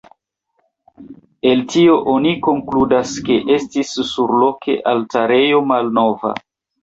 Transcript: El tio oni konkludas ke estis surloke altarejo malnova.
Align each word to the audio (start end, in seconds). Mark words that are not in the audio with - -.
El 1.49 1.59
tio 1.73 1.97
oni 2.13 2.31
konkludas 2.47 3.13
ke 3.27 3.37
estis 3.57 3.93
surloke 4.13 4.79
altarejo 4.95 5.63
malnova. 5.73 6.33